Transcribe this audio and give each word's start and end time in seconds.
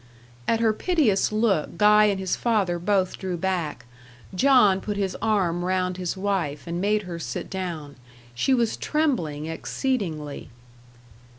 At 0.47 0.61
her 0.61 0.73
piteous 0.73 1.31
look 1.31 1.77
Guy 1.77 2.05
and 2.05 2.19
his 2.19 2.35
father 2.35 2.79
both 2.79 3.19
drew 3.19 3.37
back. 3.37 3.85
John 4.33 4.81
put 4.81 4.97
his 4.97 5.15
arm 5.21 5.63
round 5.63 5.97
his 5.97 6.17
wife, 6.17 6.65
and 6.65 6.81
made 6.81 7.03
her 7.03 7.19
sit 7.19 7.51
down. 7.51 7.97
She 8.33 8.55
was 8.55 8.77
trembling 8.77 9.45
exceedingly. 9.45 10.49